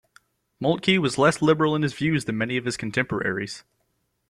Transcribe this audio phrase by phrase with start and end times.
[0.59, 3.63] Moltke was less liberal in his views than many of his contemporaries.